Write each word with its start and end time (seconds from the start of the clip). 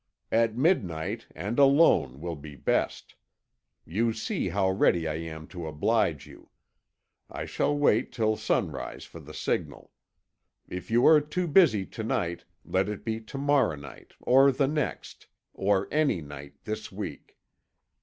At 0.31 0.57
midnight 0.57 1.27
and 1.35 1.59
alone 1.59 2.21
will 2.21 2.35
be 2.35 2.55
best. 2.55 3.13
You 3.85 4.13
see 4.13 4.49
how 4.49 4.71
ready 4.71 5.07
I 5.07 5.13
am 5.13 5.45
to 5.49 5.67
oblige 5.67 6.25
you. 6.25 6.49
I 7.29 7.45
shall 7.45 7.77
wait 7.77 8.11
till 8.11 8.35
sunrise 8.35 9.05
for 9.05 9.19
the 9.19 9.35
signal. 9.35 9.91
If 10.67 10.89
you 10.89 11.05
are 11.05 11.21
too 11.21 11.47
busy 11.47 11.85
to 11.85 12.03
night, 12.03 12.45
let 12.65 12.89
it 12.89 13.05
be 13.05 13.19
tomorrow 13.19 13.75
night, 13.75 14.13
or 14.21 14.51
the 14.51 14.67
next, 14.67 15.27
or 15.53 15.87
any 15.91 16.19
night 16.19 16.55
this 16.63 16.91
week. 16.91 17.37